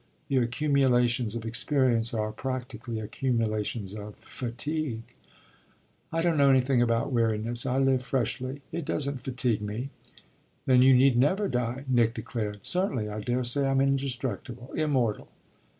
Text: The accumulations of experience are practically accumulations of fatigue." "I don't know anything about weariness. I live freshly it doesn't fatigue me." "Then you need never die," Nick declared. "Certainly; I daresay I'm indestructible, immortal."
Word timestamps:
The 0.29 0.37
accumulations 0.37 1.35
of 1.35 1.45
experience 1.45 2.11
are 2.11 2.31
practically 2.31 2.99
accumulations 2.99 3.93
of 3.93 4.15
fatigue." 4.15 5.03
"I 6.11 6.23
don't 6.23 6.39
know 6.39 6.49
anything 6.49 6.81
about 6.81 7.11
weariness. 7.11 7.67
I 7.67 7.77
live 7.77 8.01
freshly 8.01 8.63
it 8.71 8.83
doesn't 8.83 9.23
fatigue 9.23 9.61
me." 9.61 9.91
"Then 10.65 10.81
you 10.81 10.95
need 10.95 11.17
never 11.17 11.47
die," 11.47 11.85
Nick 11.87 12.15
declared. 12.15 12.65
"Certainly; 12.65 13.09
I 13.09 13.19
daresay 13.19 13.67
I'm 13.69 13.79
indestructible, 13.79 14.73
immortal." 14.73 15.27